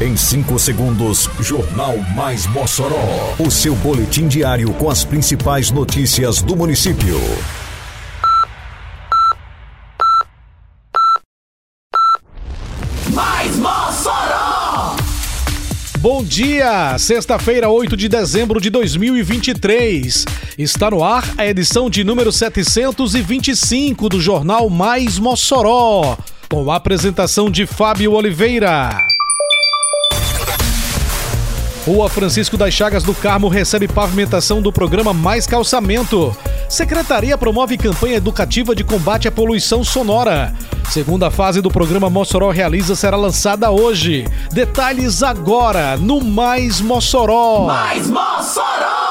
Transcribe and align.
Em 0.00 0.16
5 0.16 0.60
segundos, 0.60 1.28
Jornal 1.40 1.98
Mais 2.14 2.46
Mossoró. 2.46 3.34
O 3.36 3.50
seu 3.50 3.74
boletim 3.74 4.28
diário 4.28 4.72
com 4.74 4.88
as 4.88 5.02
principais 5.02 5.72
notícias 5.72 6.40
do 6.40 6.54
município. 6.54 7.20
Mais 13.12 13.56
Mossoró! 13.56 14.94
Bom 15.98 16.22
dia! 16.22 16.96
Sexta-feira, 16.96 17.68
8 17.68 17.96
de 17.96 18.08
dezembro 18.08 18.60
de 18.60 18.70
2023. 18.70 20.24
Está 20.56 20.92
no 20.92 21.02
ar 21.02 21.24
a 21.36 21.44
edição 21.44 21.90
de 21.90 22.04
número 22.04 22.30
725 22.30 24.08
do 24.08 24.20
Jornal 24.20 24.70
Mais 24.70 25.18
Mossoró. 25.18 26.16
Com 26.48 26.70
a 26.70 26.76
apresentação 26.76 27.50
de 27.50 27.66
Fábio 27.66 28.12
Oliveira. 28.12 29.17
Rua 31.88 32.06
Francisco 32.06 32.54
das 32.58 32.74
Chagas 32.74 33.02
do 33.02 33.14
Carmo 33.14 33.48
recebe 33.48 33.88
pavimentação 33.88 34.60
do 34.60 34.70
programa 34.70 35.14
Mais 35.14 35.46
Calçamento. 35.46 36.36
Secretaria 36.68 37.38
promove 37.38 37.78
campanha 37.78 38.16
educativa 38.16 38.74
de 38.74 38.84
combate 38.84 39.26
à 39.26 39.32
poluição 39.32 39.82
sonora. 39.82 40.52
Segunda 40.90 41.30
fase 41.30 41.62
do 41.62 41.70
programa 41.70 42.10
Mossoró 42.10 42.50
Realiza 42.50 42.94
será 42.94 43.16
lançada 43.16 43.70
hoje. 43.70 44.26
Detalhes 44.52 45.22
agora 45.22 45.96
no 45.96 46.22
Mais 46.22 46.78
Mossoró. 46.78 47.64
Mais 47.66 48.06
Mossoró! 48.06 49.07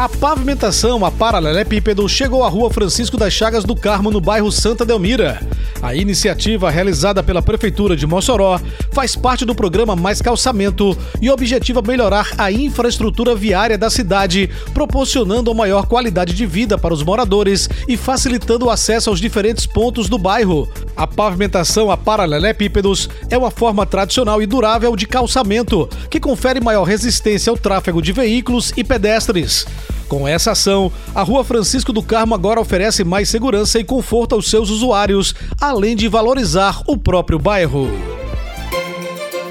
A 0.00 0.08
pavimentação 0.08 1.04
a 1.04 1.10
paralelepípedo 1.10 2.08
chegou 2.08 2.42
à 2.42 2.48
Rua 2.48 2.70
Francisco 2.70 3.18
das 3.18 3.34
Chagas 3.34 3.64
do 3.64 3.76
Carmo, 3.76 4.10
no 4.10 4.18
bairro 4.18 4.50
Santa 4.50 4.82
Delmira. 4.82 5.46
A 5.82 5.94
iniciativa, 5.94 6.70
realizada 6.70 7.22
pela 7.22 7.42
Prefeitura 7.42 7.94
de 7.94 8.06
Mossoró, 8.06 8.58
faz 8.92 9.14
parte 9.14 9.44
do 9.44 9.54
programa 9.54 9.94
Mais 9.94 10.22
Calçamento 10.22 10.96
e 11.20 11.28
objetiva 11.30 11.82
melhorar 11.82 12.32
a 12.38 12.50
infraestrutura 12.50 13.34
viária 13.34 13.76
da 13.76 13.90
cidade, 13.90 14.48
proporcionando 14.72 15.54
maior 15.54 15.86
qualidade 15.86 16.32
de 16.32 16.46
vida 16.46 16.78
para 16.78 16.94
os 16.94 17.02
moradores 17.02 17.68
e 17.86 17.94
facilitando 17.94 18.66
o 18.66 18.70
acesso 18.70 19.10
aos 19.10 19.20
diferentes 19.20 19.66
pontos 19.66 20.08
do 20.08 20.16
bairro. 20.16 20.66
A 20.96 21.06
pavimentação 21.06 21.90
a 21.90 21.96
paralelepípedos 21.98 23.08
é 23.28 23.36
uma 23.36 23.50
forma 23.50 23.84
tradicional 23.84 24.40
e 24.40 24.46
durável 24.46 24.96
de 24.96 25.06
calçamento, 25.06 25.86
que 26.08 26.20
confere 26.20 26.58
maior 26.58 26.84
resistência 26.84 27.50
ao 27.50 27.56
tráfego 27.58 28.00
de 28.00 28.12
veículos 28.12 28.72
e 28.78 28.82
pedestres. 28.82 29.66
Com 30.10 30.26
essa 30.26 30.50
ação, 30.50 30.90
a 31.14 31.22
Rua 31.22 31.44
Francisco 31.44 31.92
do 31.92 32.02
Carmo 32.02 32.34
agora 32.34 32.60
oferece 32.60 33.04
mais 33.04 33.28
segurança 33.28 33.78
e 33.78 33.84
conforto 33.84 34.34
aos 34.34 34.50
seus 34.50 34.68
usuários, 34.68 35.32
além 35.60 35.94
de 35.94 36.08
valorizar 36.08 36.82
o 36.88 36.96
próprio 36.96 37.38
bairro. 37.38 38.19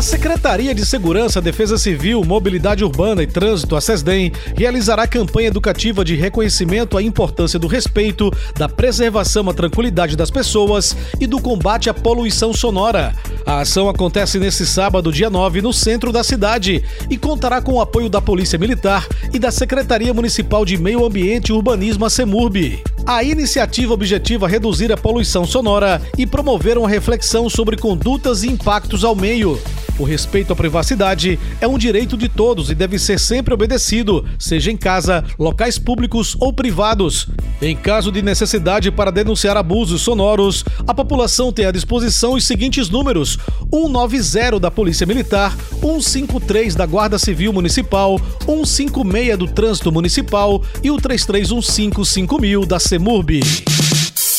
A 0.00 0.02
Secretaria 0.02 0.74
de 0.74 0.86
Segurança, 0.86 1.42
Defesa 1.42 1.76
Civil, 1.76 2.24
Mobilidade 2.24 2.82
Urbana 2.82 3.22
e 3.22 3.26
Trânsito, 3.26 3.76
a 3.76 3.82
SESDEM, 3.82 4.32
realizará 4.56 5.06
campanha 5.06 5.48
educativa 5.48 6.02
de 6.02 6.14
reconhecimento 6.14 6.96
à 6.96 7.02
importância 7.02 7.58
do 7.58 7.66
respeito, 7.66 8.32
da 8.56 8.66
preservação 8.66 9.50
à 9.50 9.52
tranquilidade 9.52 10.16
das 10.16 10.30
pessoas 10.30 10.96
e 11.20 11.26
do 11.26 11.38
combate 11.38 11.90
à 11.90 11.92
poluição 11.92 12.54
sonora. 12.54 13.14
A 13.44 13.60
ação 13.60 13.90
acontece 13.90 14.38
nesse 14.38 14.66
sábado, 14.66 15.12
dia 15.12 15.28
9, 15.28 15.60
no 15.60 15.70
centro 15.70 16.10
da 16.10 16.24
cidade 16.24 16.82
e 17.10 17.18
contará 17.18 17.60
com 17.60 17.74
o 17.74 17.80
apoio 17.82 18.08
da 18.08 18.22
Polícia 18.22 18.58
Militar 18.58 19.06
e 19.34 19.38
da 19.38 19.50
Secretaria 19.50 20.14
Municipal 20.14 20.64
de 20.64 20.78
Meio 20.78 21.04
Ambiente 21.04 21.50
e 21.50 21.52
Urbanismo, 21.52 22.06
a 22.06 22.10
CEMURB. 22.10 22.82
A 23.04 23.22
iniciativa 23.22 23.92
objetiva 23.92 24.48
reduzir 24.48 24.90
a 24.92 24.96
poluição 24.96 25.44
sonora 25.44 26.00
e 26.16 26.26
promover 26.26 26.78
uma 26.78 26.88
reflexão 26.88 27.50
sobre 27.50 27.76
condutas 27.76 28.42
e 28.44 28.48
impactos 28.48 29.04
ao 29.04 29.14
meio. 29.14 29.60
O 30.00 30.04
respeito 30.04 30.50
à 30.50 30.56
privacidade 30.56 31.38
é 31.60 31.68
um 31.68 31.76
direito 31.76 32.16
de 32.16 32.26
todos 32.26 32.70
e 32.70 32.74
deve 32.74 32.98
ser 32.98 33.20
sempre 33.20 33.52
obedecido, 33.52 34.24
seja 34.38 34.72
em 34.72 34.76
casa, 34.76 35.22
locais 35.38 35.78
públicos 35.78 36.34
ou 36.40 36.54
privados. 36.54 37.28
Em 37.60 37.76
caso 37.76 38.10
de 38.10 38.22
necessidade 38.22 38.90
para 38.90 39.12
denunciar 39.12 39.58
abusos 39.58 40.00
sonoros, 40.00 40.64
a 40.86 40.94
população 40.94 41.52
tem 41.52 41.66
à 41.66 41.70
disposição 41.70 42.32
os 42.32 42.44
seguintes 42.44 42.88
números: 42.88 43.38
190 43.70 44.58
da 44.58 44.70
Polícia 44.70 45.06
Militar, 45.06 45.54
153 45.82 46.74
da 46.74 46.86
Guarda 46.86 47.18
Civil 47.18 47.52
Municipal, 47.52 48.18
156 48.46 49.36
do 49.36 49.48
Trânsito 49.48 49.92
Municipal 49.92 50.62
e 50.82 50.90
o 50.90 50.96
33155000 50.96 52.64
da 52.64 52.80
CEMURB. 52.80 53.42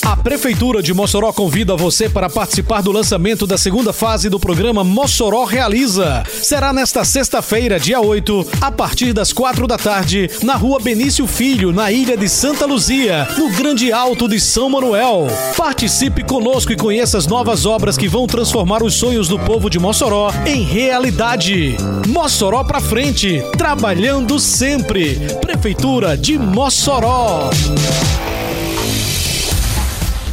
A 0.04 0.18
Prefeitura 0.18 0.82
de 0.82 0.94
Mossoró 0.94 1.32
convida 1.32 1.76
você 1.76 2.10
para 2.10 2.30
participar 2.30 2.82
do 2.82 2.92
lançamento 2.92 3.46
da 3.46 3.58
segunda 3.58 3.94
fase 3.94 4.30
do 4.30 4.40
programa 4.40 4.84
Mossoró 4.84 5.44
Realiza. 5.44 6.24
Será 6.28 6.74
nesta 6.74 7.06
sexta-feira, 7.06 7.80
dia 7.80 8.02
8, 8.02 8.48
a 8.62 8.72
partir 8.72 9.14
das 9.14 9.32
quatro 9.32 9.68
da 9.68 9.78
tarde, 9.78 10.30
na 10.42 10.56
rua 10.56 10.80
Benício 10.80 11.28
Filho, 11.28 11.72
na 11.72 11.92
ilha 11.92 12.18
de 12.18 12.28
Santa 12.28 12.66
Luzia, 12.66 13.28
no 13.38 13.52
Grande 13.52 13.92
Alto 13.92 14.28
de 14.28 14.40
São 14.40 14.70
Manuel. 14.70 15.28
Participe 15.56 16.24
conosco 16.24 16.72
e 16.72 16.78
conheça 16.78 17.18
as 17.18 17.28
novas 17.28 17.66
obras 17.66 17.96
que 17.96 18.08
vão 18.08 18.26
transformar 18.26 18.84
os 18.84 18.96
sonhos 18.96 19.28
do 19.28 19.38
povo 19.38 19.70
de 19.70 19.80
Mossoró 19.80 20.32
em 20.48 20.64
realidade. 20.64 21.78
Mossoró 22.08 22.64
pra 22.64 22.82
frente, 22.82 23.44
trabalhando 23.56 24.40
sempre. 24.40 25.20
Prefeitura 25.42 26.18
de 26.18 26.40
Mossoró. 26.40 27.50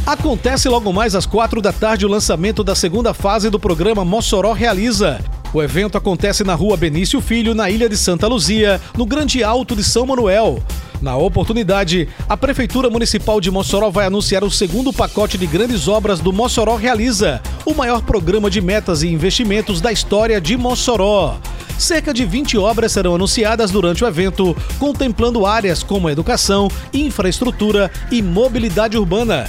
Acontece 0.09 0.67
logo 0.67 0.91
mais 0.91 1.13
às 1.13 1.27
quatro 1.27 1.61
da 1.61 1.71
tarde 1.71 2.03
o 2.03 2.09
lançamento 2.09 2.63
da 2.63 2.73
segunda 2.73 3.13
fase 3.13 3.47
do 3.47 3.59
programa 3.59 4.03
Mossoró 4.03 4.53
Realiza. 4.53 5.23
O 5.53 5.61
evento 5.61 5.99
acontece 5.99 6.43
na 6.43 6.55
rua 6.55 6.75
Benício 6.75 7.21
Filho, 7.21 7.53
na 7.53 7.69
ilha 7.69 7.87
de 7.87 7.95
Santa 7.95 8.25
Luzia, 8.25 8.81
no 8.97 9.05
Grande 9.05 9.43
Alto 9.43 9.75
de 9.75 9.83
São 9.83 10.07
Manuel. 10.07 10.63
Na 10.99 11.15
oportunidade, 11.15 12.09
a 12.27 12.35
Prefeitura 12.35 12.89
Municipal 12.89 13.39
de 13.39 13.51
Mossoró 13.51 13.91
vai 13.91 14.07
anunciar 14.07 14.43
o 14.43 14.49
segundo 14.49 14.91
pacote 14.91 15.37
de 15.37 15.45
grandes 15.45 15.87
obras 15.87 16.19
do 16.19 16.33
Mossoró 16.33 16.75
Realiza, 16.75 17.39
o 17.63 17.75
maior 17.75 18.01
programa 18.01 18.49
de 18.49 18.61
metas 18.61 19.03
e 19.03 19.09
investimentos 19.09 19.79
da 19.79 19.91
história 19.91 20.41
de 20.41 20.57
Mossoró. 20.57 21.37
Cerca 21.77 22.11
de 22.11 22.25
20 22.25 22.57
obras 22.57 22.93
serão 22.93 23.13
anunciadas 23.13 23.69
durante 23.69 24.03
o 24.03 24.07
evento, 24.07 24.57
contemplando 24.79 25.45
áreas 25.45 25.83
como 25.83 26.09
educação, 26.09 26.67
infraestrutura 26.91 27.91
e 28.11 28.23
mobilidade 28.23 28.97
urbana. 28.97 29.45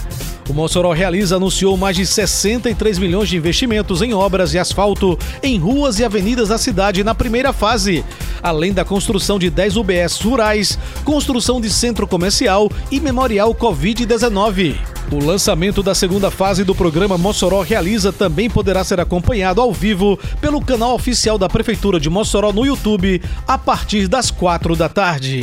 O 0.50 0.52
Mossoró 0.52 0.90
Realiza 0.90 1.36
anunciou 1.36 1.76
mais 1.76 1.94
de 1.94 2.04
63 2.04 2.98
milhões 2.98 3.28
de 3.28 3.36
investimentos 3.36 4.02
em 4.02 4.12
obras 4.12 4.52
e 4.52 4.58
asfalto 4.58 5.16
em 5.44 5.56
ruas 5.60 6.00
e 6.00 6.04
avenidas 6.04 6.48
da 6.48 6.58
cidade 6.58 7.04
na 7.04 7.14
primeira 7.14 7.52
fase, 7.52 8.04
além 8.42 8.72
da 8.72 8.84
construção 8.84 9.38
de 9.38 9.48
10 9.48 9.76
UBS 9.76 10.20
rurais, 10.20 10.76
construção 11.04 11.60
de 11.60 11.70
centro 11.70 12.04
comercial 12.04 12.68
e 12.90 12.98
memorial 12.98 13.54
Covid-19. 13.54 14.74
O 15.12 15.24
lançamento 15.24 15.84
da 15.84 15.94
segunda 15.94 16.32
fase 16.32 16.64
do 16.64 16.74
programa 16.74 17.16
Mossoró 17.16 17.62
Realiza 17.62 18.12
também 18.12 18.50
poderá 18.50 18.82
ser 18.82 18.98
acompanhado 18.98 19.60
ao 19.60 19.72
vivo 19.72 20.18
pelo 20.40 20.60
canal 20.60 20.96
oficial 20.96 21.38
da 21.38 21.48
Prefeitura 21.48 22.00
de 22.00 22.10
Mossoró 22.10 22.52
no 22.52 22.66
YouTube 22.66 23.22
a 23.46 23.56
partir 23.56 24.08
das 24.08 24.32
quatro 24.32 24.74
da 24.74 24.88
tarde. 24.88 25.42